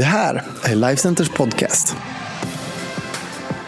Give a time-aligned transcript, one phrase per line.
[0.00, 1.96] Det här är Lifecenters podcast.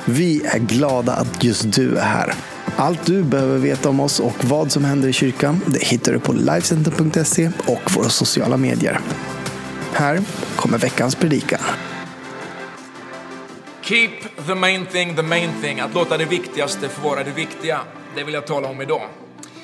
[0.05, 2.35] Vi är glada att just du är här.
[2.77, 6.21] Allt du behöver veta om oss och vad som händer i kyrkan det hittar du
[6.21, 9.01] på Lifecenter.se och våra sociala medier.
[9.93, 10.21] Här
[10.57, 11.61] kommer veckans predikan.
[13.83, 15.81] Keep the main thing the main thing.
[15.81, 17.81] Att låta det viktigaste få vara det viktiga.
[18.17, 19.09] Det vill jag tala om idag.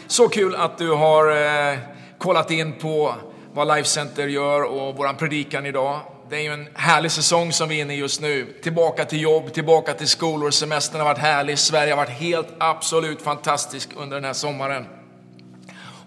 [0.07, 1.31] Så kul att du har
[1.73, 1.79] eh,
[2.19, 3.15] kollat in på
[3.55, 6.01] vad Life Center gör och våran predikan idag.
[6.31, 8.55] Det är ju en härlig säsong som vi är inne i just nu.
[8.63, 10.51] Tillbaka till jobb, tillbaka till skolor.
[10.51, 11.59] Semestern har varit härlig.
[11.59, 14.87] Sverige har varit helt absolut fantastisk under den här sommaren.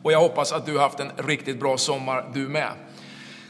[0.03, 2.70] Och jag hoppas att du har haft en riktigt bra sommar du med.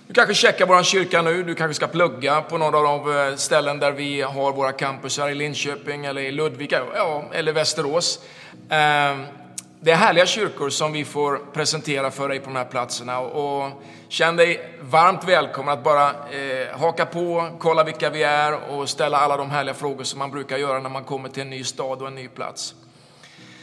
[0.08, 3.36] Du kanske checkar vår kyrka nu, du kanske ska plugga på några av de eh,
[3.36, 8.20] ställen där vi har våra campusar i Linköping eller i Ludvika ja, eller Västerås.
[8.70, 9.26] Ehm,
[9.84, 13.20] det är härliga kyrkor som vi får presentera för dig på de här platserna.
[13.20, 18.90] Och känn dig varmt välkommen att bara eh, haka på, kolla vilka vi är och
[18.90, 21.64] ställa alla de härliga frågor som man brukar göra när man kommer till en ny
[21.64, 22.76] stad och en ny plats.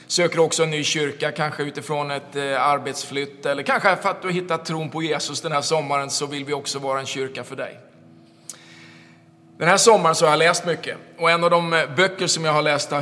[0.07, 4.29] Söker också en ny kyrka, kanske utifrån ett eh, arbetsflytt eller kanske för att du
[4.29, 7.45] har hittat tron på Jesus den här sommaren så vill vi också vara en kyrka
[7.45, 7.79] för dig.
[9.59, 12.45] Den här sommaren så har jag läst mycket och en av de eh, böcker som
[12.45, 12.93] jag har läst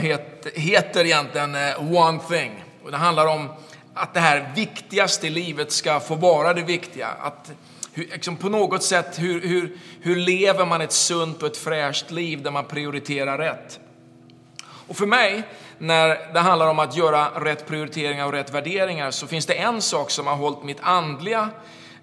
[0.54, 2.62] heter egentligen eh, One thing.
[2.86, 3.48] Och det handlar om
[3.94, 7.08] att det här viktigaste i livet ska få vara det viktiga.
[7.08, 7.52] Att
[7.92, 12.10] hur, liksom på något sätt, hur, hur, hur lever man ett sunt och ett fräscht
[12.10, 13.80] liv där man prioriterar rätt?
[14.88, 15.42] Och för mig,
[15.78, 19.82] när det handlar om att göra rätt prioriteringar och rätt värderingar, så finns det en
[19.82, 21.50] sak som har hållit mitt andliga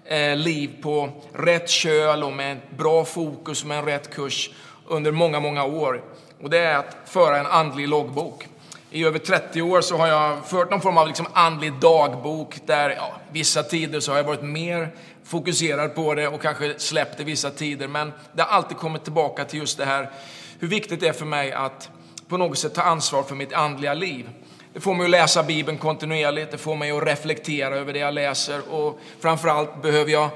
[0.04, 4.50] eh, liv på rätt köl och med bra fokus, och med en rätt kurs
[4.86, 6.02] under många, många år.
[6.42, 8.46] Och det är att föra en andlig loggbok.
[8.94, 12.90] I över 30 år så har jag fört någon form av liksom andlig dagbok där
[12.90, 17.24] ja, vissa tider så har jag varit mer fokuserad på det och kanske släppt det
[17.24, 17.88] vissa tider.
[17.88, 20.10] Men det har alltid kommit tillbaka till just det här
[20.58, 21.90] hur viktigt det är för mig att
[22.28, 24.30] på något sätt ta ansvar för mitt andliga liv.
[24.74, 28.14] Det får mig att läsa Bibeln kontinuerligt, det får mig att reflektera över det jag
[28.14, 30.30] läser och framförallt behöver jag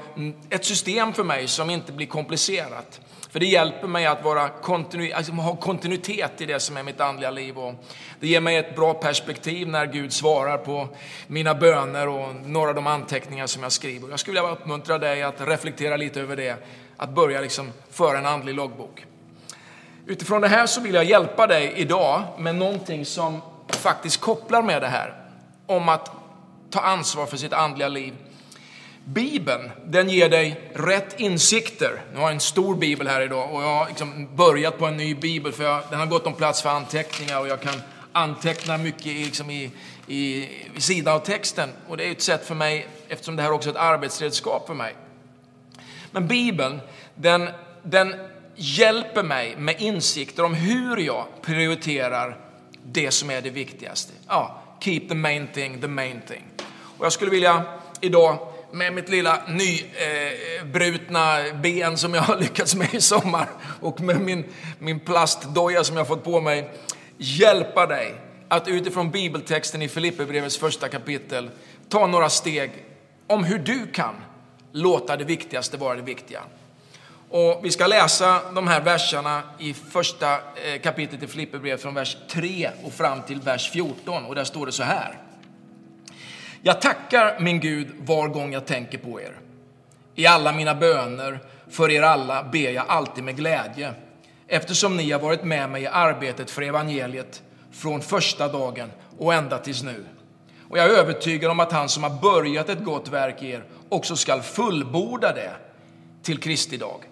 [0.49, 3.01] ett system för mig som inte blir komplicerat.
[3.29, 6.99] För det hjälper mig att vara kontinu alltså, ha kontinuitet i det som är mitt
[6.99, 7.57] andliga liv.
[7.57, 7.73] Och
[8.19, 10.87] det ger mig ett bra perspektiv när Gud svarar på
[11.27, 14.09] mina böner och några av de anteckningar som jag skriver.
[14.09, 16.55] Jag skulle vilja uppmuntra dig att reflektera lite över det,
[16.97, 19.05] att börja liksom föra en andlig loggbok.
[20.05, 23.41] Utifrån det här så vill jag hjälpa dig idag med någonting som
[23.79, 25.13] faktiskt kopplar med det här.
[25.65, 26.11] Om att
[26.69, 28.13] ta ansvar för sitt andliga liv
[29.13, 32.01] Bibeln, den ger dig rätt insikter.
[32.13, 34.97] Nu har jag en stor bibel här idag och jag har liksom börjat på en
[34.97, 37.81] ny bibel för jag, den har gått om plats för anteckningar och jag kan
[38.11, 39.71] anteckna mycket liksom i,
[40.07, 41.69] i, i sidan av texten.
[41.87, 44.73] Och det är ett sätt för mig, eftersom det här också är ett arbetsredskap för
[44.73, 44.95] mig.
[46.11, 46.81] Men Bibeln,
[47.15, 47.49] den,
[47.83, 48.15] den
[48.55, 52.37] hjälper mig med insikter om hur jag prioriterar
[52.91, 54.13] det som är det viktigaste.
[54.27, 56.43] Ja, keep the main thing the main thing.
[56.97, 57.63] Och jag skulle vilja
[58.01, 58.37] idag
[58.71, 63.49] med mitt lilla nybrutna eh, ben som jag har lyckats med i sommar
[63.81, 64.45] och med min,
[64.79, 66.71] min plastdoja som jag har fått på mig
[67.17, 68.15] hjälpa dig
[68.47, 71.49] att utifrån bibeltexten i Filipperbrevets första kapitel
[71.89, 72.71] ta några steg
[73.27, 74.15] om hur du kan
[74.71, 76.41] låta det viktigaste vara det viktiga.
[77.31, 82.17] Och vi ska läsa de här verserna i första eh, kapitlet i Filipperbrevet från vers
[82.29, 85.17] 3 och fram till vers 14 och där står det så här.
[86.61, 89.39] Jag tackar min Gud var gång jag tänker på er.
[90.15, 91.39] I alla mina böner
[91.69, 93.93] för er alla ber jag alltid med glädje,
[94.47, 97.41] eftersom ni har varit med mig i arbetet för evangeliet
[97.71, 100.05] från första dagen och ända tills nu.
[100.69, 103.63] Och jag är övertygad om att han som har börjat ett gott verk i er
[103.89, 105.51] också skall fullborda det
[106.23, 107.05] till Kristi dag.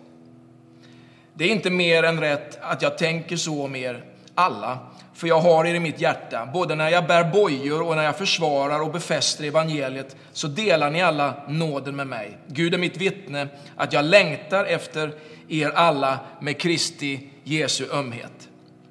[1.38, 4.04] Det är inte mer än rätt att jag tänker så om er
[4.36, 4.80] alla,
[5.14, 6.50] för jag har er i mitt hjärta.
[6.54, 11.02] Både när jag bär bojor och när jag försvarar och befäster evangeliet så delar ni
[11.02, 12.38] alla nåden med mig.
[12.48, 15.14] Gud är mitt vittne att jag längtar efter
[15.48, 18.50] er alla med Kristi Jesu ömhet.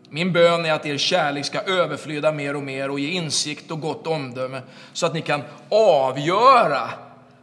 [0.08, 3.80] Min bön är att er kärlek ska överflöda mer och mer och ge insikt och
[3.80, 6.90] gott omdöme så att ni kan avgöra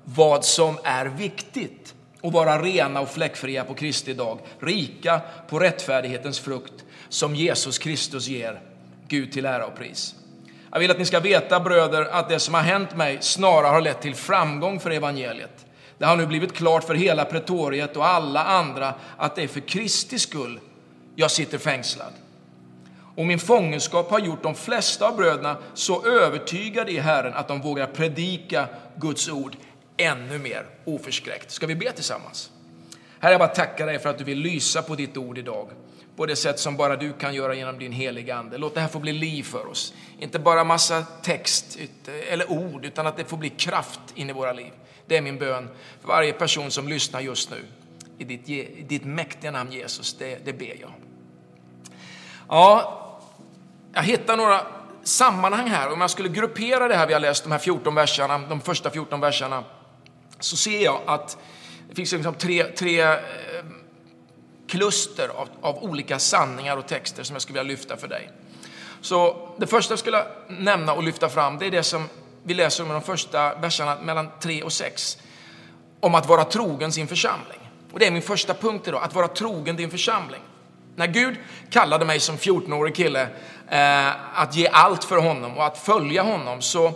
[0.04, 6.40] vad som är viktigt och vara rena och fläckfria på Kristi dag, rika på rättfärdighetens
[6.40, 6.74] frukt
[7.10, 8.62] som Jesus Kristus ger
[9.08, 10.16] Gud till ära och pris.
[10.72, 13.82] Jag vill att ni ska veta bröder att det som har hänt mig snarare har
[13.82, 15.66] lett till framgång för evangeliet.
[15.98, 19.60] Det har nu blivit klart för hela pretoriet och alla andra att det är för
[19.60, 20.60] Kristi skull
[21.16, 22.14] jag sitter fängslad.
[23.16, 27.62] Och min fångenskap har gjort de flesta av bröderna så övertygade i Herren att de
[27.62, 29.56] vågar predika Guds ord
[29.98, 31.52] ännu mer oförskräckt.
[31.52, 32.52] Ska vi be tillsammans?
[33.20, 35.70] Herre, jag bara tackar dig för att du vill lysa på ditt ord idag.
[36.16, 38.58] På det sätt som bara du kan göra genom din heliga Ande.
[38.58, 39.94] Låt det här få bli liv för oss.
[40.20, 41.78] Inte bara massa text
[42.30, 44.72] eller ord, utan att det får bli kraft in i våra liv.
[45.06, 45.70] Det är min bön
[46.02, 47.58] för varje person som lyssnar just nu.
[48.18, 50.92] I ditt, i ditt mäktiga namn Jesus, det, det ber jag.
[52.48, 53.00] Ja,
[53.94, 54.62] jag hittar några
[55.04, 55.94] sammanhang här.
[55.94, 58.90] Om jag skulle gruppera det här vi har läst, de här 14 verserna, de första
[58.90, 59.64] 14 verserna,
[60.44, 61.38] så ser jag att
[61.90, 63.18] det finns liksom tre, tre eh,
[64.68, 68.30] kluster av, av, olika sanningar och texter som jag skulle vilja lyfta för dig.
[69.02, 72.10] Så det första jag skulle nämna och lyfta fram, det är det som
[72.44, 75.18] vi läser om i de första verserna mellan 3 och 6,
[76.00, 77.60] om att vara trogen sin församling.
[77.92, 80.42] Och det är min första punkt idag, att vara trogen din församling.
[80.96, 81.36] När Gud
[81.70, 83.28] kallade mig som 14-årig kille
[83.70, 86.94] eh, att ge allt för honom och att följa honom så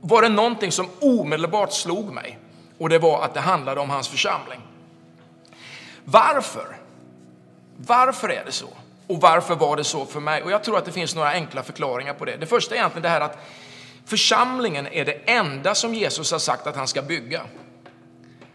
[0.00, 2.38] var det någonting som omedelbart slog mig.
[2.78, 4.60] Och det var att det handlade om hans församling.
[6.04, 6.76] Varför?
[7.76, 8.68] Varför är det så?
[9.06, 10.42] Och varför var det så för mig?
[10.42, 12.36] Och jag tror att det finns några enkla förklaringar på det.
[12.36, 13.38] Det första är egentligen det här att
[14.04, 17.42] församlingen är det enda som Jesus har sagt att han ska bygga.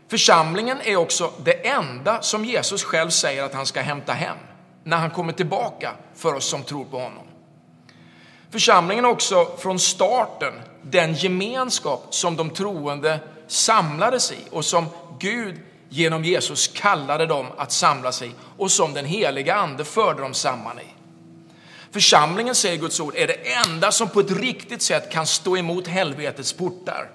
[0.08, 4.38] Församlingen är också det enda som Jesus själv säger att han ska hämta hem
[4.84, 7.24] när han kommer tillbaka för oss som tror på honom.
[8.50, 13.20] Församlingen är också från starten den gemenskap som de troende
[13.52, 14.86] samlades i och som
[15.20, 15.60] Gud
[15.90, 20.80] genom Jesus kallade dem att samlas i och som den heliga ande förde dem samman
[20.80, 20.86] i.
[21.92, 25.88] Församlingen, säger Guds ord, är det enda som på ett riktigt sätt kan stå emot
[25.88, 27.10] helvetets portar.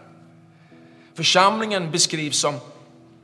[1.15, 2.55] Församlingen beskrivs som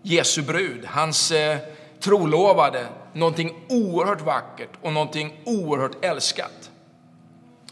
[0.02, 1.58] Jesu brud, hans eh,
[2.00, 6.70] trolovade, någonting oerhört vackert och någonting oerhört älskat.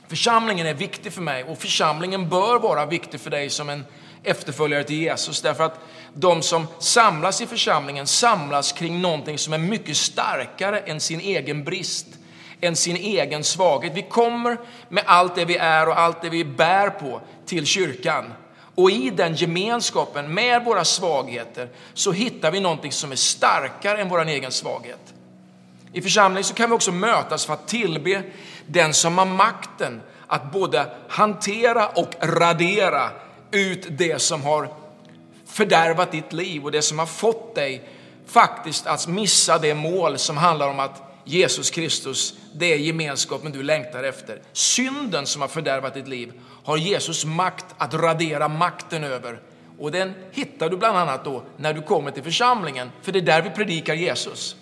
[0.09, 3.85] Församlingen är viktig för mig och församlingen bör vara viktig för dig som en
[4.23, 5.43] efterföljare till Jesus.
[5.43, 5.81] Därför att
[6.15, 11.65] de som samlas i församlingen samlas kring någonting som är mycket starkare än sin egen
[11.65, 12.07] brist,
[12.61, 13.93] än sin egen svaghet.
[13.95, 14.57] Vi kommer
[14.89, 18.33] med allt det vi är och allt det vi bär på till kyrkan.
[18.75, 24.09] Och i den gemenskapen med våra svagheter så hittar vi någonting som är starkare än
[24.09, 25.15] vår egen svaghet.
[25.93, 28.23] I församlingen så kan vi också mötas för att tillbe
[28.67, 33.11] den som har makten att både hantera och radera
[33.51, 34.69] ut det som har
[35.47, 37.89] fördärvat ditt liv och det som har fått dig
[38.27, 43.63] faktiskt att missa det mål som handlar om att Jesus Kristus, det är gemenskapen du
[43.63, 44.43] längtar efter.
[44.53, 46.33] Synden som har fördärvat ditt liv
[46.65, 49.41] har Jesus makt att radera makten över.
[49.79, 53.23] Och den hittar du bland annat då när du kommer till församlingen, för det är
[53.23, 54.57] där vi predikar Jesus.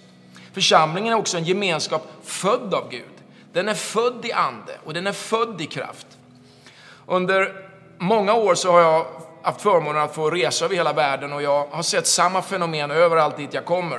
[0.53, 3.05] Församlingen är också en gemenskap född av Gud.
[3.53, 6.07] Den är född i ande och den är född i kraft.
[7.07, 7.68] Under
[7.99, 9.07] många år så har jag
[9.43, 13.37] haft förmånen att få resa över hela världen och jag har sett samma fenomen överallt
[13.37, 13.99] dit jag kommer.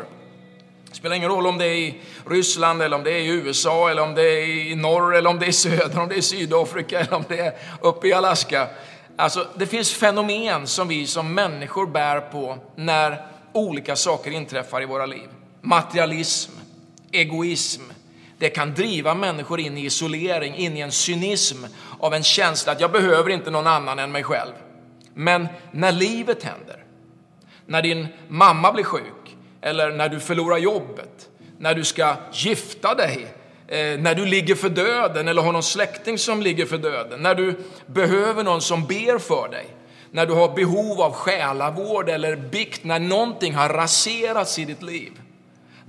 [0.89, 3.89] Det spelar ingen roll om det är i Ryssland, eller om det är i USA,
[3.89, 6.19] eller om det är i norr, eller om det är i söder, om det är
[6.19, 8.67] i Sydafrika, eller om det är uppe i Alaska.
[9.15, 14.85] Alltså, det finns fenomen som vi som människor bär på när olika saker inträffar i
[14.85, 15.27] våra liv.
[15.61, 16.51] Materialism,
[17.11, 17.81] egoism,
[18.39, 21.57] det kan driva människor in i isolering, in i en cynism
[21.99, 24.53] av en känsla att jag behöver inte någon annan än mig själv.
[25.13, 26.83] Men när livet händer,
[27.65, 33.27] när din mamma blir sjuk, eller när du förlorar jobbet, när du ska gifta dig,
[33.67, 37.35] eh, när du ligger för döden eller har någon släkting som ligger för döden, när
[37.35, 39.65] du behöver någon som ber för dig,
[40.11, 45.11] när du har behov av själavård eller bikt, när någonting har raserats i ditt liv.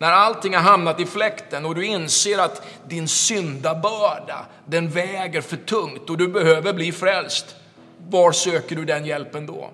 [0.01, 5.57] När allting har hamnat i fläkten och du inser att din syndabörda, den väger för
[5.57, 7.57] tungt och du behöver bli frälst.
[8.09, 9.71] Var söker du den hjälpen då?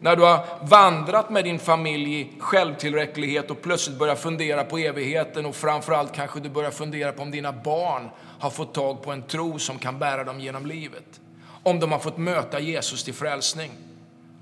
[0.00, 5.46] När du har vandrat med din familj i självtillräcklighet och plötsligt börjar fundera på evigheten
[5.46, 9.22] och framförallt kanske du börjar fundera på om dina barn har fått tag på en
[9.22, 11.20] tro som kan bära dem genom livet.
[11.62, 13.70] Om de har fått möta Jesus till frälsning.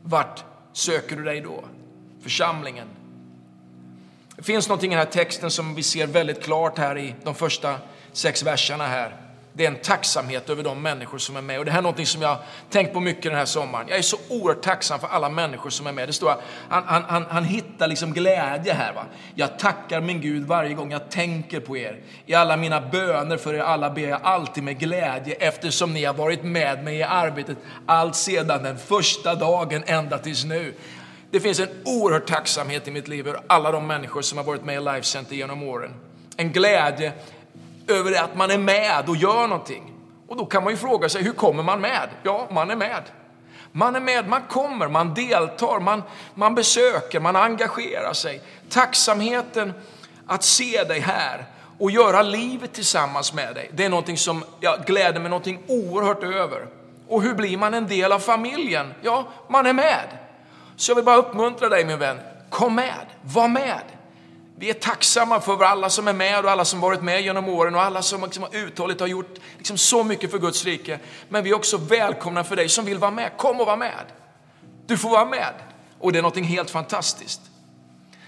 [0.02, 1.64] Vart söker du dig då?
[2.22, 2.88] Församlingen,
[4.42, 7.34] det finns någonting i den här texten som vi ser väldigt klart här i de
[7.34, 7.74] första
[8.12, 9.16] sex verserna här.
[9.52, 11.58] Det är en tacksamhet över de människor som är med.
[11.58, 12.38] Och det här är någonting som jag
[12.70, 13.86] tänkt på mycket den här sommaren.
[13.88, 16.08] Jag är så oerhört tacksam för alla människor som är med.
[16.08, 18.92] Det står att han, han, han, han hittar liksom glädje här.
[18.92, 19.04] Va?
[19.34, 22.00] Jag tackar min Gud varje gång jag tänker på er.
[22.26, 26.14] I alla mina böner för er alla ber jag alltid med glädje eftersom ni har
[26.14, 27.56] varit med mig i arbetet
[27.86, 30.74] allt sedan den första dagen ända tills nu.
[31.32, 34.64] Det finns en oerhörd tacksamhet i mitt liv över alla de människor som har varit
[34.64, 35.94] med i Life Center genom åren.
[36.36, 37.12] En glädje
[37.88, 39.92] över att man är med och gör någonting.
[40.28, 42.08] Och då kan man ju fråga sig, hur kommer man med?
[42.22, 43.02] Ja, man är med.
[43.72, 46.02] Man är med, man kommer, man deltar, man,
[46.34, 48.40] man besöker, man engagerar sig.
[48.68, 49.72] Tacksamheten
[50.26, 51.46] att se dig här
[51.78, 56.22] och göra livet tillsammans med dig, det är någonting som jag gläder mig någonting oerhört
[56.22, 56.66] över.
[57.08, 58.94] Och hur blir man en del av familjen?
[59.02, 60.21] Ja, man är med.
[60.82, 62.20] Så jag vill bara uppmuntra dig min vän,
[62.50, 63.82] kom med, var med.
[64.56, 67.74] Vi är tacksamma för alla som är med och alla som varit med genom åren
[67.74, 70.98] och alla som liksom uthålligt har gjort liksom så mycket för Guds rike.
[71.28, 73.30] Men vi är också välkomna för dig som vill vara med.
[73.36, 74.04] Kom och var med.
[74.86, 75.54] Du får vara med.
[75.98, 77.40] Och det är något helt fantastiskt.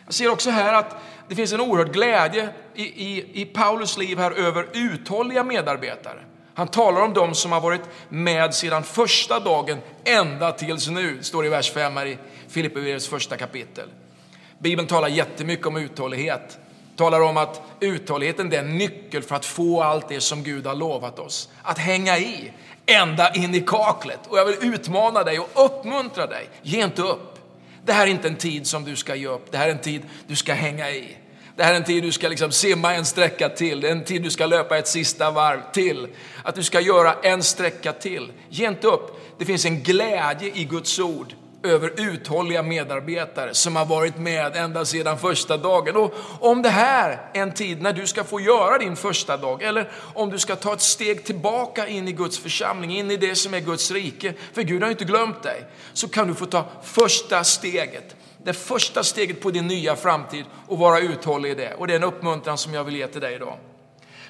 [0.04, 0.96] Jag ser också här att
[1.28, 6.24] det finns en oerhörd glädje i, i, i Paulus liv här över uthålliga medarbetare.
[6.54, 11.42] Han talar om dem som har varit med sedan första dagen ända tills nu, står
[11.42, 12.18] det i vers 5 här i
[12.48, 13.88] Filipperbrevets första kapitel.
[14.58, 16.58] Bibeln talar jättemycket om uthållighet.
[16.96, 20.74] Talar om att uthålligheten är en nyckel för att få allt det som Gud har
[20.74, 21.48] lovat oss.
[21.62, 22.52] Att hänga i
[22.86, 24.20] ända in i kaklet.
[24.28, 26.48] Och jag vill utmana dig och uppmuntra dig.
[26.62, 27.38] Ge inte upp.
[27.84, 29.52] Det här är inte en tid som du ska ge upp.
[29.52, 31.16] Det här är en tid du ska hänga i.
[31.56, 33.80] Det här är en tid du ska liksom simma en sträcka till.
[33.80, 36.08] Det är en tid du ska löpa ett sista varv till.
[36.42, 38.32] Att du ska göra en sträcka till.
[38.48, 39.20] Ge inte upp.
[39.38, 44.84] Det finns en glädje i Guds ord över uthålliga medarbetare som har varit med ända
[44.84, 45.96] sedan första dagen.
[45.96, 49.62] Och om det här är en tid när du ska få göra din första dag,
[49.62, 53.34] eller om du ska ta ett steg tillbaka in i Guds församling, in i det
[53.34, 56.64] som är Guds rike, för Gud har inte glömt dig, så kan du få ta
[56.82, 58.16] första steget.
[58.44, 61.74] Det första steget på din nya framtid och vara uthållig i det.
[61.74, 63.56] Och det är en uppmuntran som jag vill ge till dig idag.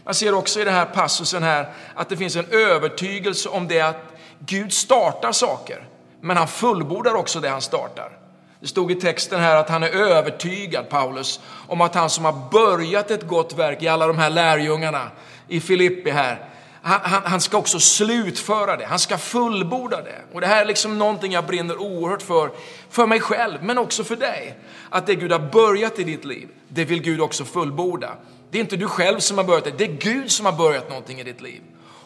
[0.04, 3.80] Man ser också i den här passusen här att det finns en övertygelse om det
[3.80, 5.88] att Gud startar saker.
[6.20, 8.18] Men han fullbordar också det han startar.
[8.60, 12.50] Det stod i texten här att han är övertygad, Paulus, om att han som har
[12.50, 15.10] börjat ett gott verk i alla de här lärjungarna
[15.48, 16.48] i Filippi här,
[16.86, 20.22] han, han, han, ska också slutföra det, han ska fullborda det.
[20.32, 22.50] Och det här är liksom någonting jag brinner oerhört för,
[22.90, 24.58] för mig själv, men också för dig.
[24.90, 28.16] Att det Gud har börjat i ditt liv, det vill Gud också fullborda.
[28.50, 30.88] Det är inte du själv som har börjat det, det är Gud som har börjat
[30.88, 31.60] någonting i ditt liv.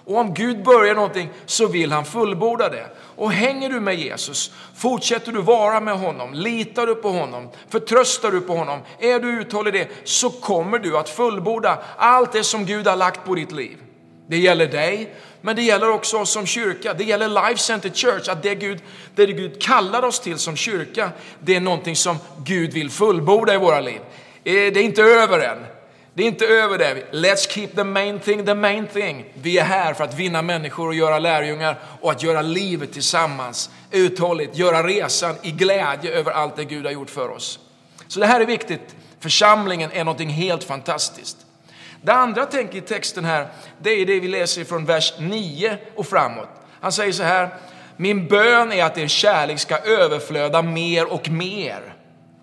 [0.05, 2.87] Och om Gud börjar någonting så vill han fullborda det.
[3.17, 8.31] Och hänger du med Jesus, fortsätter du vara med honom, litar du på honom, förtröstar
[8.31, 12.45] du på honom, är du uthållig i det, så kommer du att fullborda allt det
[12.45, 13.79] som Gud har lagt på ditt liv.
[14.29, 16.95] Det gäller dig, men det gäller också oss som kyrka.
[16.95, 18.79] Det gäller Life Center Church, att det Gud,
[19.15, 23.59] det Gud kallar oss till som kyrka, det är någonting som Gud vill fullborda i
[23.59, 24.01] våra liv.
[24.45, 25.59] Eh, det är inte över än.
[26.15, 27.13] Det är inte över det.
[27.13, 29.25] Let's keep the main thing the main thing.
[29.35, 33.71] Vi är här för att vinna människor och göra lärjungar och att göra livet tillsammans
[33.91, 37.59] uthålligt, göra resan i glädje över allt det Gud har gjort för oss.
[38.09, 38.97] Så det här är viktigt.
[39.21, 41.37] Församlingen är någonting helt fantastiskt.
[42.03, 45.79] Det andra jag tänker i texten här, det är det vi läser från vers 9
[45.95, 46.49] och framåt.
[46.81, 47.49] Han säger så här,
[47.97, 51.95] min bön är att er kärlek ska överflöda mer och mer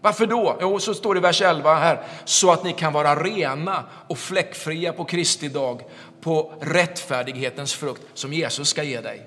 [0.05, 0.57] varför då?
[0.62, 4.17] Jo, så står det i vers 11 här, så att ni kan vara rena och
[4.17, 5.81] fläckfria på Kristi dag
[6.21, 9.25] på rättfärdighetens frukt som Jesus ska ge dig.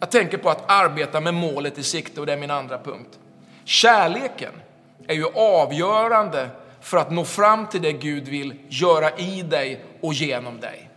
[0.00, 3.18] Jag tänker på att arbeta med målet i sikte och det är min andra punkt.
[3.64, 4.52] Kärleken
[5.06, 6.48] är ju avgörande
[6.80, 10.90] för att nå fram till det Gud vill göra i dig och genom dig.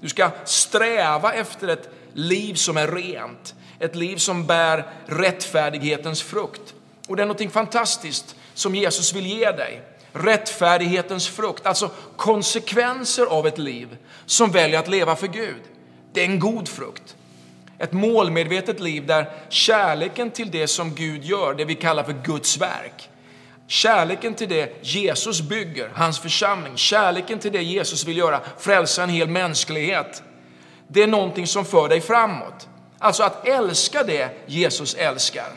[0.00, 6.74] Du ska sträva efter ett liv som är rent, ett liv som bär rättfärdighetens frukt.
[7.08, 9.82] Och det är något fantastiskt som Jesus vill ge dig.
[10.12, 15.62] Rättfärdighetens frukt, alltså konsekvenser av ett liv som väljer att leva för Gud.
[16.12, 17.16] Det är en god frukt.
[17.78, 22.58] Ett målmedvetet liv där kärleken till det som Gud gör, det vi kallar för Guds
[22.58, 23.08] verk,
[23.66, 29.08] kärleken till det Jesus bygger, hans församling, kärleken till det Jesus vill göra, frälsa en
[29.08, 30.22] hel mänsklighet,
[30.88, 32.68] det är någonting som för dig framåt.
[32.98, 35.48] Alltså att älska det Jesus älskar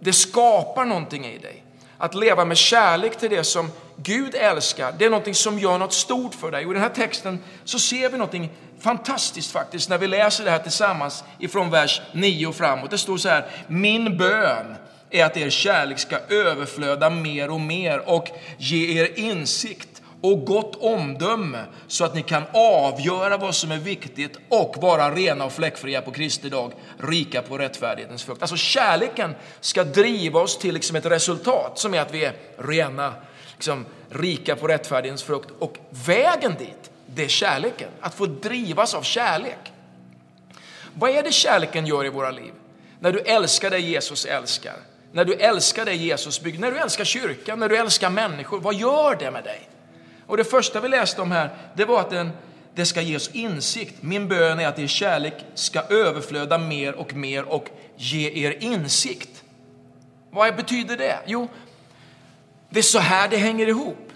[0.00, 1.62] det skapar någonting i dig.
[1.98, 5.92] Att leva med kärlek till det som Gud älskar, det är någonting som gör något
[5.92, 6.66] stort för dig.
[6.66, 10.50] Och i den här texten så ser vi någonting fantastiskt faktiskt när vi läser det
[10.50, 12.90] här tillsammans ifrån vers 9 och framåt.
[12.90, 14.76] Det står så här, min bön
[15.10, 20.76] är att er kärlek ska överflöda mer och mer och ge er insikt och gott
[20.76, 26.02] omdöme så att ni kan avgöra vad som är viktigt och vara rena och fläckfria
[26.02, 28.42] på Kristi dag, rika på rättfärdighetens frukt.
[28.42, 33.14] Alltså kärleken ska driva oss till liksom ett resultat som är att vi är rena,
[33.52, 35.50] liksom, rika på rättfärdighetens frukt.
[35.58, 39.72] Och vägen dit, det är kärleken, att få drivas av kärlek.
[40.94, 42.52] Vad är det kärleken gör i våra liv?
[43.00, 44.76] När du älskar det Jesus älskar,
[45.12, 48.74] när du älskar det Jesus bygger, när du älskar kyrkan, när du älskar människor, vad
[48.74, 49.68] gör det med dig?
[50.26, 52.30] Och det första vi läste om här, det var att den,
[52.74, 54.02] det ska ge oss insikt.
[54.02, 59.42] Min bön är att er kärlek ska överflöda mer och mer och ge er insikt.
[60.30, 61.18] Vad betyder det?
[61.26, 61.48] Jo,
[62.70, 64.12] det är så här det hänger ihop.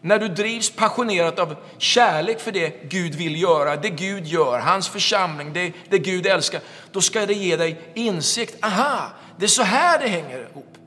[0.00, 4.88] När du drivs passionerat av kärlek för det Gud vill göra, det Gud gör, hans
[4.88, 6.60] församling, det, det Gud älskar,
[6.92, 8.64] då ska det ge dig insikt.
[8.64, 10.78] Aha, det är så här det hänger ihop.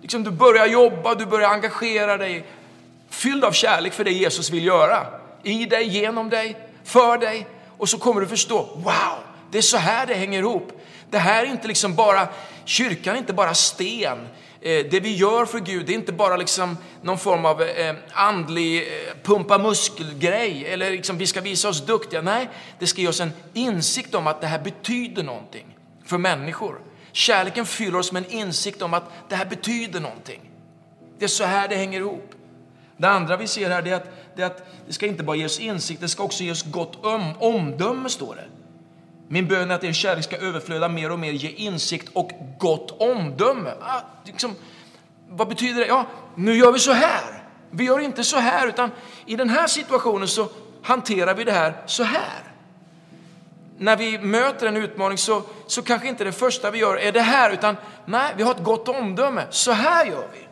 [0.00, 2.44] Liksom du börjar jobba, du börjar engagera dig,
[3.10, 5.06] fylld av kärlek för det Jesus vill göra.
[5.42, 7.46] I dig, genom dig, för dig.
[7.78, 9.18] Och så kommer du förstå, wow,
[9.50, 10.72] det är så här det hänger ihop.
[11.10, 12.28] Det här är inte liksom bara,
[12.64, 14.18] kyrkan är inte bara sten.
[14.60, 17.94] Eh, det vi gör för Gud, det är inte bara liksom någon form av eh,
[18.12, 22.22] andlig eh, pumpa muskelgrej eller liksom vi ska visa oss duktiga.
[22.22, 26.80] Nej, det ska ge oss en insikt om att det här betyder någonting för människor.
[27.18, 30.40] Kärleken fyller oss med en insikt om att det här betyder någonting.
[31.18, 32.34] Det är så här det hänger ihop.
[32.96, 35.44] Det andra vi ser här är att, det, är att det ska inte bara ge
[35.44, 38.44] oss insikt, det ska också ge oss gott om, omdöme, står det.
[39.28, 43.00] Min bön är att er kärlek ska överflöda mer och mer, ge insikt och gott
[43.00, 43.70] omdöme.
[43.80, 44.54] Ah, liksom,
[45.28, 45.86] vad betyder det?
[45.86, 47.42] Ja, nu gör vi så här.
[47.70, 48.90] Vi gör inte så här, utan
[49.26, 50.48] i den här situationen så
[50.82, 52.47] hanterar vi det här så här.
[53.78, 57.20] När vi möter en utmaning så, så kanske inte det första vi gör är det
[57.20, 59.46] här, utan nej, vi har ett gott omdöme.
[59.50, 60.48] Så här gör vi.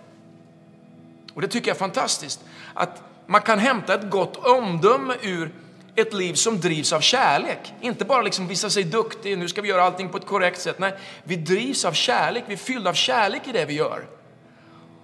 [1.34, 2.40] Och det tycker jag är fantastiskt,
[2.74, 5.52] att man kan hämta ett gott omdöme ur
[5.94, 7.74] ett liv som drivs av kärlek.
[7.80, 10.78] Inte bara liksom visa sig duktig, nu ska vi göra allting på ett korrekt sätt.
[10.78, 10.92] Nej,
[11.24, 14.06] vi drivs av kärlek, vi är fyllda av kärlek i det vi gör.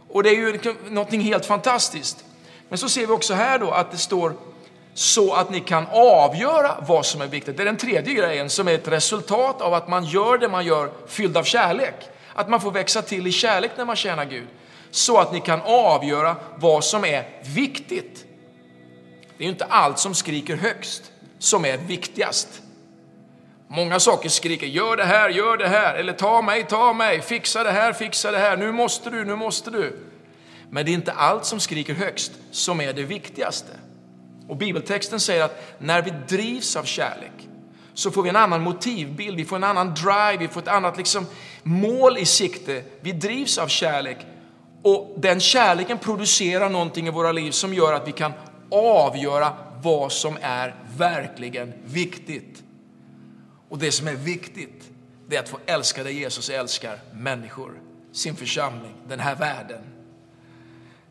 [0.09, 2.25] Och det är ju liksom någonting helt fantastiskt.
[2.69, 4.35] Men så ser vi också här då att det står
[4.95, 7.57] så att ni kan avgöra vad som är viktigt.
[7.57, 10.65] Det är den tredje grejen som är ett resultat av att man gör det man
[10.65, 11.95] gör fylld av kärlek.
[12.35, 14.47] Att man får växa till i kärlek när man tjänar Gud.
[14.91, 18.25] Så att ni kan avgöra vad som är viktigt.
[19.39, 21.03] Det är inte allt som skriker högst
[21.39, 22.49] som är viktigast.
[23.69, 27.65] Många saker skriker, gör det här, gör det här, eller ta mig, ta mig, fixa
[27.65, 29.99] det här, fixa det här, nu måste du, nu måste du.
[30.71, 33.73] Men det är inte allt som skriker högst som är det viktigaste.
[34.49, 37.49] Och bibeltexten säger att när vi drivs av kärlek
[37.95, 40.97] så får vi en annan motivbild, vi får en annan drive, vi får ett annat
[40.97, 41.27] liksom
[41.63, 42.85] mål i sikte.
[43.01, 44.27] Vi drivs av kärlek
[44.83, 48.33] och den kärleken producerar någonting i våra liv som gör att vi kan
[48.71, 49.53] avgöra
[49.83, 52.63] vad som är verkligen viktigt.
[53.69, 54.91] Och det som är viktigt,
[55.29, 57.73] det är att få älska det Jesus älskar, människor,
[58.13, 59.81] sin församling, den här världen.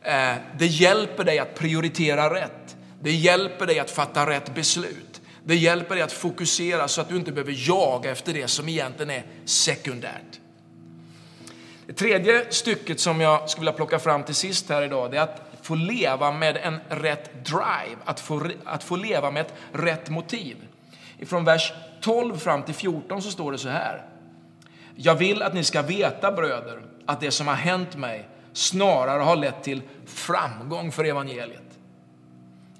[0.01, 2.77] Eh, det hjälper dig att prioritera rätt.
[3.03, 5.21] Det hjälper dig att fatta rätt beslut.
[5.43, 9.09] Det hjälper dig att fokusera så att du inte behöver jaga efter det som egentligen
[9.09, 10.39] är sekundärt.
[11.85, 15.21] Det tredje stycket som jag skulle vilja plocka fram till sist här idag, det är
[15.21, 20.09] att få leva med en rätt drive, att få, att få leva med ett rätt
[20.09, 20.57] motiv.
[21.25, 24.05] Från vers 12 fram till 14 så står det så här.
[24.95, 29.35] Jag vill att ni ska veta bröder att det som har hänt mig snarare har
[29.35, 31.70] lett till framgång för evangeliet.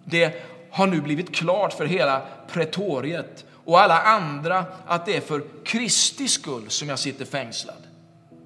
[0.06, 5.44] Det har nu blivit klart för hela pretoriet och alla andra att det är för
[5.66, 7.88] Kristi skull som jag sitter fängslad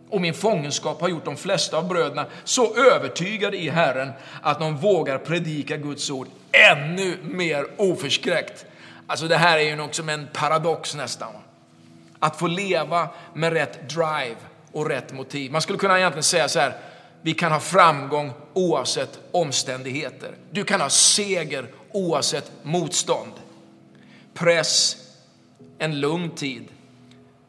[0.09, 4.77] och min fångenskap har gjort de flesta av bröderna så övertygade i Herren att de
[4.77, 8.65] vågar predika Guds ord ännu mer oförskräckt.
[9.07, 11.33] Alltså det här är ju också en paradox nästan.
[12.19, 14.35] Att få leva med rätt drive
[14.71, 15.51] och rätt motiv.
[15.51, 16.73] Man skulle kunna egentligen säga så här,
[17.21, 20.35] vi kan ha framgång oavsett omständigheter.
[20.51, 23.31] Du kan ha seger oavsett motstånd.
[24.33, 24.97] Press,
[25.77, 26.67] en lugn tid,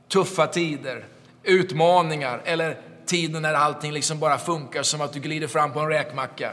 [0.09, 1.07] tuffa tider,
[1.43, 5.89] utmaningar eller tiden när allting liksom bara funkar som att du glider fram på en
[5.89, 6.53] räkmacka.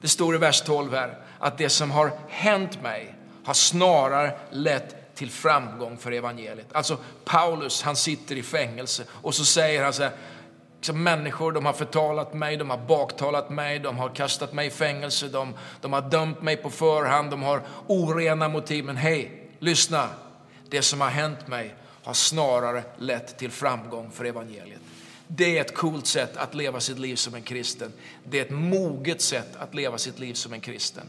[0.00, 5.14] Det står i vers 12 här att det som har hänt mig har snarare lett
[5.14, 6.72] till framgång för evangeliet.
[6.72, 10.12] Alltså Paulus, han sitter i fängelse och så säger han så här,
[10.78, 14.70] liksom, människor de har förtalat mig, de har baktalat mig, de har kastat mig i
[14.70, 18.84] fängelse, de, de har dömt mig på förhand, de har orena motiv.
[18.84, 20.08] Men hej, lyssna,
[20.68, 24.80] det som har hänt mig har snarare lett till framgång för evangeliet.
[25.26, 27.92] Det är ett coolt sätt att leva sitt liv som en kristen.
[28.24, 31.04] Det är ett moget sätt att leva sitt liv som en kristen.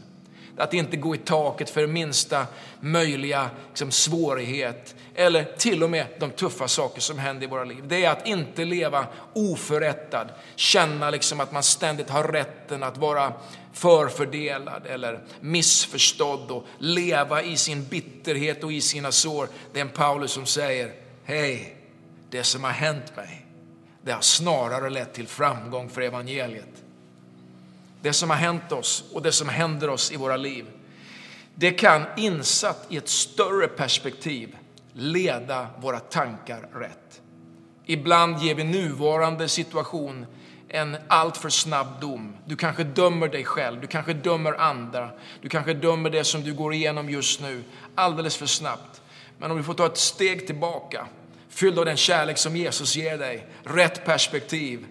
[0.56, 2.46] Att inte gå i taket för minsta
[2.80, 7.84] möjliga liksom, svårighet eller till och med de tuffa saker som händer i våra liv.
[7.88, 13.32] Det är att inte leva oförrättad, känna liksom att man ständigt har rätten att vara
[13.72, 19.48] förfördelad eller missförstådd och leva i sin bitterhet och i sina sår.
[19.72, 20.92] Det är en Paulus som säger,
[21.24, 21.76] hej,
[22.30, 23.46] det som har hänt mig,
[24.02, 26.84] det har snarare lett till framgång för evangeliet.
[28.02, 30.66] Det som har hänt oss och det som händer oss i våra liv,
[31.54, 34.56] Det kan insatt i ett större perspektiv
[34.92, 37.20] leda våra tankar rätt.
[37.86, 40.26] Ibland ger vi nuvarande situation
[40.68, 42.36] en alltför snabb dom.
[42.46, 45.10] Du kanske dömer dig själv, du kanske dömer andra,
[45.42, 49.02] du kanske dömer det som du går igenom just nu alldeles för snabbt.
[49.38, 51.06] Men om du får ta ett steg tillbaka,
[51.48, 54.86] fylld av den kärlek som Jesus ger dig, rätt perspektiv,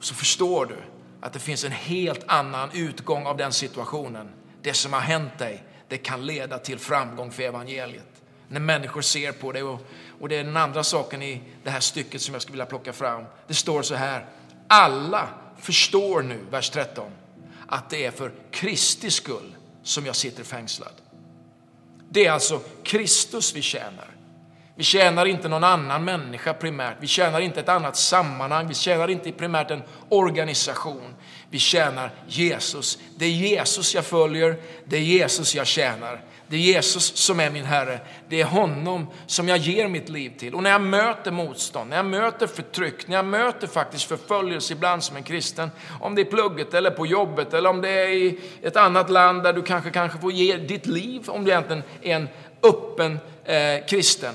[0.00, 0.76] så förstår du
[1.20, 4.28] att det finns en helt annan utgång av den situationen.
[4.62, 8.22] Det som har hänt dig, det kan leda till framgång för evangeliet.
[8.48, 9.62] När människor ser på dig.
[9.62, 9.80] Och,
[10.20, 12.92] och det är den andra saken i det här stycket som jag skulle vilja plocka
[12.92, 13.24] fram.
[13.46, 14.26] Det står så här.
[14.66, 15.28] Alla
[15.58, 17.10] förstår nu, vers 13,
[17.66, 20.92] att det är för Kristi skull som jag sitter fängslad.
[22.10, 24.09] Det är alltså Kristus vi tjänar.
[24.80, 26.96] Vi tjänar inte någon annan människa primärt.
[27.00, 28.68] Vi tjänar inte ett annat sammanhang.
[28.68, 31.14] Vi tjänar inte primärt en organisation.
[31.50, 32.98] Vi tjänar Jesus.
[33.16, 34.56] Det är Jesus jag följer.
[34.84, 36.20] Det är Jesus jag tjänar.
[36.46, 38.00] Det är Jesus som är min Herre.
[38.28, 40.54] Det är honom som jag ger mitt liv till.
[40.54, 45.04] Och när jag möter motstånd, när jag möter förtryck, när jag möter faktiskt förföljelse ibland
[45.04, 48.38] som en kristen, om det är plugget eller på jobbet eller om det är i
[48.62, 52.16] ett annat land där du kanske, kanske får ge ditt liv, om du egentligen är
[52.16, 52.28] en
[52.62, 54.34] öppen eh, kristen,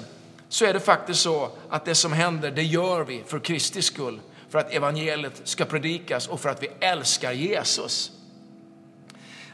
[0.55, 4.19] så är det faktiskt så att det som händer, det gör vi för Kristi skull,
[4.49, 8.11] för att evangeliet ska predikas och för att vi älskar Jesus.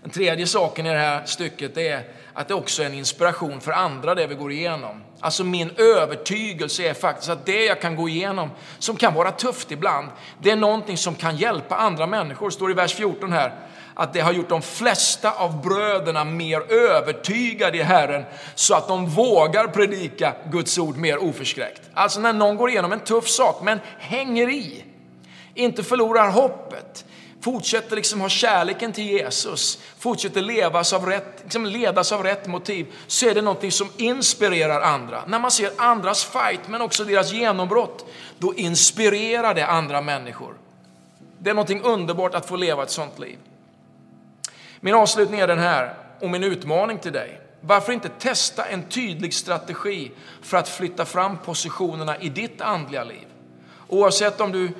[0.01, 3.71] Den tredje saken i det här stycket är att det också är en inspiration för
[3.71, 5.03] andra det vi går igenom.
[5.23, 9.71] Alltså min övertygelse är faktiskt att det jag kan gå igenom, som kan vara tufft
[9.71, 10.07] ibland,
[10.39, 12.45] det är någonting som kan hjälpa andra människor.
[12.45, 13.53] Det står i vers 14 här,
[13.93, 18.23] att det har gjort de flesta av bröderna mer övertygade i Herren
[18.55, 21.81] så att de vågar predika Guds ord mer oförskräckt.
[21.93, 24.83] Alltså när någon går igenom en tuff sak men hänger i,
[25.53, 27.05] inte förlorar hoppet,
[27.41, 32.87] fortsätter liksom ha kärleken till Jesus, fortsätter levas av rätt, liksom ledas av rätt motiv,
[33.07, 35.23] så är det någonting som inspirerar andra.
[35.27, 38.05] När man ser andras fight, men också deras genombrott,
[38.37, 40.53] då inspirerar det andra människor.
[41.39, 43.37] Det är någonting underbart att få leva ett sånt liv.
[44.79, 47.41] Min avslutning är den här, och min utmaning till dig.
[47.61, 53.27] Varför inte testa en tydlig strategi för att flytta fram positionerna i ditt andliga liv?
[53.87, 54.71] Oavsett om du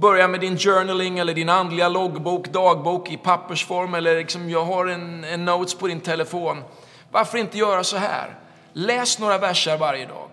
[0.00, 4.86] Börja med din journaling eller din andliga loggbok, dagbok i pappersform eller liksom jag har
[4.86, 6.62] en, en notes på din telefon.
[7.10, 8.38] Varför inte göra så här?
[8.72, 10.28] Läs några verser varje dag.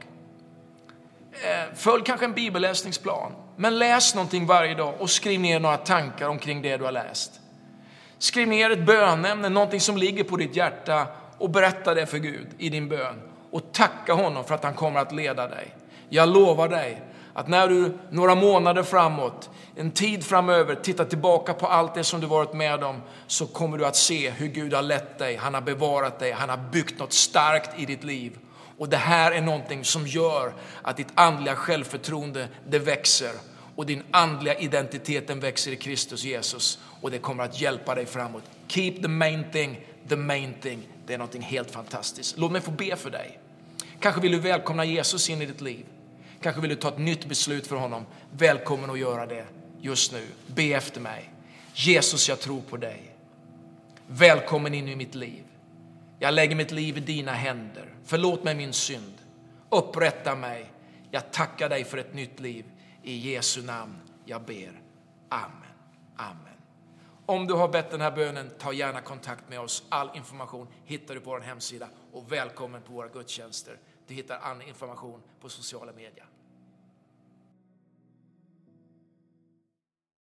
[1.32, 6.30] Eh, följ kanske en bibelläsningsplan, men läs någonting varje dag och skriv ner några tankar
[6.30, 7.32] omkring det du har läst.
[8.18, 12.48] Skriv ner ett bönämne, någonting som ligger på ditt hjärta och berätta det för Gud
[12.58, 15.76] i din bön och tacka honom för att han kommer att leda dig.
[16.10, 17.02] Jag lovar dig
[17.38, 22.22] att när du några månader framåt, en tid framöver, tittar tillbaka på allt det som
[22.22, 25.54] du varit med om, så kommer du att se hur Gud har lett dig, han
[25.54, 28.38] har bevarat dig, han har byggt något starkt i ditt liv.
[28.78, 33.32] Och det här är någonting som gör att ditt andliga självförtroende, det växer
[33.76, 38.06] och din andliga identitet, den växer i Kristus Jesus och det kommer att hjälpa dig
[38.06, 38.44] framåt.
[38.68, 40.88] Keep the main thing, the main thing.
[41.08, 42.38] Det är någonting helt fantastiskt.
[42.38, 43.40] Låt mig få be för dig.
[44.00, 45.86] Kanske vill du välkomna Jesus in i ditt liv.
[46.42, 48.06] Kanske vill du ta ett nytt beslut för honom.
[48.32, 49.46] Välkommen att göra det
[49.82, 50.28] just nu.
[50.48, 51.34] Be efter mig.
[51.74, 53.16] Jesus, jag tror på dig.
[54.08, 55.44] Välkommen in i mitt liv.
[56.20, 57.94] Jag lägger mitt liv i dina händer.
[58.06, 59.14] Förlåt mig min synd.
[59.70, 60.72] Upprätta mig.
[61.12, 62.66] Jag tackar dig för ett nytt liv.
[63.04, 63.96] I Jesu namn
[64.26, 64.82] jag ber.
[65.30, 65.52] Amen.
[66.16, 66.54] Amen.
[67.26, 69.84] Om du har bett den här bönen, ta gärna kontakt med oss.
[69.90, 73.78] All information hittar du på vår hemsida och välkommen på våra gudstjänster.
[74.08, 76.26] Du hittar annan information på sociala medier.